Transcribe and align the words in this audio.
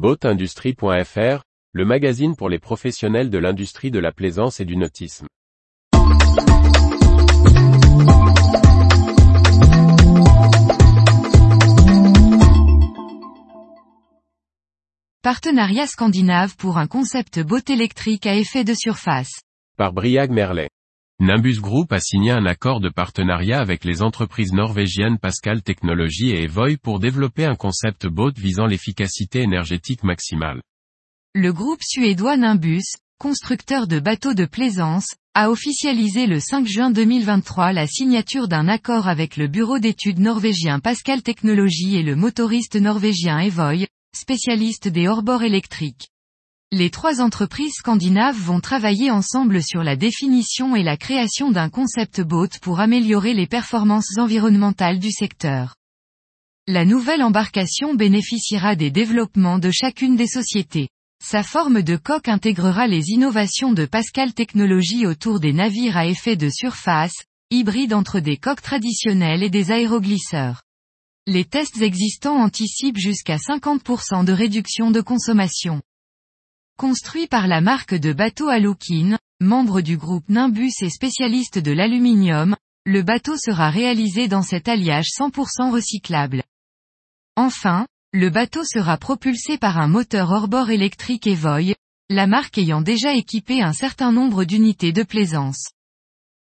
Boatindustrie.fr, 0.00 1.42
le 1.72 1.84
magazine 1.84 2.34
pour 2.34 2.48
les 2.48 2.58
professionnels 2.58 3.28
de 3.28 3.36
l'industrie 3.36 3.90
de 3.90 3.98
la 3.98 4.12
plaisance 4.12 4.58
et 4.58 4.64
du 4.64 4.74
nautisme. 4.78 5.26
Partenariat 15.20 15.86
scandinave 15.86 16.56
pour 16.56 16.78
un 16.78 16.86
concept 16.86 17.40
boat 17.40 17.60
électrique 17.68 18.24
à 18.24 18.36
effet 18.36 18.64
de 18.64 18.72
surface. 18.72 19.42
Par 19.76 19.92
Briag 19.92 20.30
Merlet. 20.30 20.70
Nimbus 21.22 21.60
Group 21.60 21.92
a 21.92 22.00
signé 22.00 22.30
un 22.30 22.46
accord 22.46 22.80
de 22.80 22.88
partenariat 22.88 23.60
avec 23.60 23.84
les 23.84 24.00
entreprises 24.00 24.54
norvégiennes 24.54 25.18
Pascal 25.18 25.60
Technologies 25.60 26.30
et 26.30 26.44
Evoy 26.44 26.78
pour 26.78 26.98
développer 26.98 27.44
un 27.44 27.56
concept 27.56 28.06
boat 28.06 28.32
visant 28.38 28.64
l'efficacité 28.64 29.40
énergétique 29.42 30.02
maximale. 30.02 30.62
Le 31.34 31.52
groupe 31.52 31.82
suédois 31.82 32.38
Nimbus, 32.38 32.84
constructeur 33.18 33.86
de 33.86 34.00
bateaux 34.00 34.32
de 34.32 34.46
plaisance, 34.46 35.14
a 35.34 35.50
officialisé 35.50 36.26
le 36.26 36.40
5 36.40 36.66
juin 36.66 36.90
2023 36.90 37.74
la 37.74 37.86
signature 37.86 38.48
d'un 38.48 38.66
accord 38.66 39.06
avec 39.06 39.36
le 39.36 39.46
bureau 39.46 39.78
d'études 39.78 40.20
norvégien 40.20 40.80
Pascal 40.80 41.22
Technologies 41.22 41.96
et 41.96 42.02
le 42.02 42.16
motoriste 42.16 42.76
norvégien 42.76 43.40
Evoy, 43.40 43.86
spécialiste 44.16 44.88
des 44.88 45.06
hors-bords 45.06 45.42
électriques. 45.42 46.08
Les 46.72 46.90
trois 46.90 47.20
entreprises 47.20 47.74
scandinaves 47.78 48.38
vont 48.38 48.60
travailler 48.60 49.10
ensemble 49.10 49.60
sur 49.60 49.82
la 49.82 49.96
définition 49.96 50.76
et 50.76 50.84
la 50.84 50.96
création 50.96 51.50
d'un 51.50 51.68
concept 51.68 52.20
boat 52.20 52.60
pour 52.62 52.78
améliorer 52.78 53.34
les 53.34 53.48
performances 53.48 54.16
environnementales 54.18 55.00
du 55.00 55.10
secteur. 55.10 55.74
La 56.68 56.84
nouvelle 56.84 57.24
embarcation 57.24 57.94
bénéficiera 57.94 58.76
des 58.76 58.92
développements 58.92 59.58
de 59.58 59.72
chacune 59.72 60.14
des 60.14 60.28
sociétés. 60.28 60.88
Sa 61.20 61.42
forme 61.42 61.82
de 61.82 61.96
coque 61.96 62.28
intégrera 62.28 62.86
les 62.86 63.08
innovations 63.08 63.72
de 63.72 63.84
Pascal 63.84 64.32
Technologies 64.32 65.06
autour 65.06 65.40
des 65.40 65.52
navires 65.52 65.96
à 65.96 66.06
effet 66.06 66.36
de 66.36 66.50
surface, 66.50 67.24
hybrides 67.50 67.94
entre 67.94 68.20
des 68.20 68.36
coques 68.36 68.62
traditionnelles 68.62 69.42
et 69.42 69.50
des 69.50 69.72
aéroglisseurs. 69.72 70.62
Les 71.26 71.44
tests 71.44 71.82
existants 71.82 72.40
anticipent 72.40 72.96
jusqu'à 72.96 73.38
50% 73.38 74.24
de 74.24 74.32
réduction 74.32 74.92
de 74.92 75.00
consommation. 75.00 75.82
Construit 76.80 77.26
par 77.26 77.46
la 77.46 77.60
marque 77.60 77.94
de 77.94 78.14
bateau 78.14 78.48
Alukin, 78.48 79.18
membre 79.38 79.82
du 79.82 79.98
groupe 79.98 80.26
Nimbus 80.30 80.72
et 80.80 80.88
spécialiste 80.88 81.58
de 81.58 81.72
l'aluminium, 81.72 82.56
le 82.86 83.02
bateau 83.02 83.36
sera 83.36 83.68
réalisé 83.68 84.28
dans 84.28 84.40
cet 84.40 84.66
alliage 84.66 85.08
100% 85.14 85.72
recyclable. 85.72 86.42
Enfin, 87.36 87.86
le 88.14 88.30
bateau 88.30 88.64
sera 88.64 88.96
propulsé 88.96 89.58
par 89.58 89.76
un 89.76 89.88
moteur 89.88 90.30
hors-bord 90.30 90.70
électrique 90.70 91.26
Evoy, 91.26 91.74
la 92.08 92.26
marque 92.26 92.56
ayant 92.56 92.80
déjà 92.80 93.12
équipé 93.12 93.60
un 93.60 93.74
certain 93.74 94.10
nombre 94.10 94.44
d'unités 94.44 94.92
de 94.92 95.02
plaisance. 95.02 95.72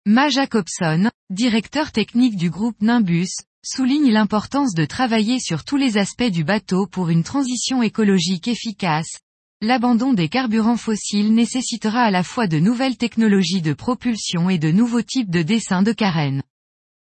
Ma 0.06 0.30
Jacobson, 0.30 1.10
directeur 1.32 1.92
technique 1.92 2.38
du 2.38 2.52
groupe 2.52 2.80
Nimbus, 2.84 3.32
souligne 3.66 4.12
l'importance 4.12 4.76
de 4.76 4.86
travailler 4.86 5.40
sur 5.40 5.64
tous 5.64 5.78
les 5.78 5.98
aspects 5.98 6.30
du 6.30 6.44
bateau 6.44 6.86
pour 6.86 7.10
une 7.10 7.24
transition 7.24 7.82
écologique 7.82 8.48
efficace, 8.48 9.18
L'abandon 9.64 10.14
des 10.14 10.28
carburants 10.28 10.76
fossiles 10.76 11.36
nécessitera 11.36 12.02
à 12.02 12.10
la 12.10 12.24
fois 12.24 12.48
de 12.48 12.58
nouvelles 12.58 12.98
technologies 12.98 13.62
de 13.62 13.74
propulsion 13.74 14.50
et 14.50 14.58
de 14.58 14.72
nouveaux 14.72 15.04
types 15.04 15.30
de 15.30 15.44
dessins 15.44 15.84
de 15.84 15.92
carène. 15.92 16.42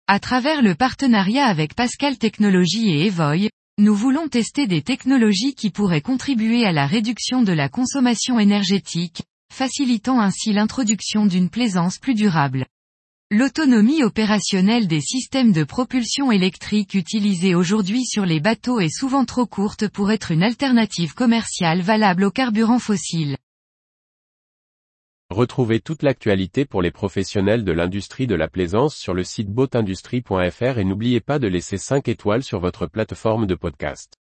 À 0.05 0.19
travers 0.19 0.61
le 0.61 0.75
partenariat 0.75 1.47
avec 1.47 1.73
Pascal 1.73 2.19
Technologies 2.19 2.91
et 2.91 3.07
Evoy, 3.07 3.49
nous 3.79 3.95
voulons 3.95 4.27
tester 4.27 4.67
des 4.67 4.83
technologies 4.83 5.55
qui 5.55 5.71
pourraient 5.71 6.01
contribuer 6.01 6.63
à 6.63 6.71
la 6.71 6.85
réduction 6.85 7.41
de 7.41 7.51
la 7.51 7.67
consommation 7.67 8.37
énergétique, 8.39 9.23
facilitant 9.51 10.21
ainsi 10.21 10.53
l'introduction 10.53 11.25
d'une 11.25 11.49
plaisance 11.49 11.97
plus 11.97 12.13
durable. 12.13 12.67
L'autonomie 13.33 14.03
opérationnelle 14.03 14.89
des 14.89 14.99
systèmes 14.99 15.53
de 15.53 15.63
propulsion 15.63 16.33
électrique 16.33 16.95
utilisés 16.95 17.55
aujourd'hui 17.55 18.03
sur 18.03 18.25
les 18.25 18.41
bateaux 18.41 18.81
est 18.81 18.93
souvent 18.93 19.23
trop 19.23 19.45
courte 19.45 19.87
pour 19.87 20.11
être 20.11 20.31
une 20.31 20.43
alternative 20.43 21.13
commerciale 21.13 21.79
valable 21.79 22.25
aux 22.25 22.31
carburants 22.31 22.77
fossiles. 22.77 23.37
Retrouvez 25.29 25.79
toute 25.79 26.03
l'actualité 26.03 26.65
pour 26.65 26.81
les 26.81 26.91
professionnels 26.91 27.63
de 27.63 27.71
l'industrie 27.71 28.27
de 28.27 28.35
la 28.35 28.49
plaisance 28.49 28.97
sur 28.97 29.13
le 29.13 29.23
site 29.23 29.47
boatindustrie.fr 29.47 30.77
et 30.77 30.83
n'oubliez 30.83 31.21
pas 31.21 31.39
de 31.39 31.47
laisser 31.47 31.77
5 31.77 32.09
étoiles 32.09 32.43
sur 32.43 32.59
votre 32.59 32.85
plateforme 32.85 33.47
de 33.47 33.55
podcast. 33.55 34.20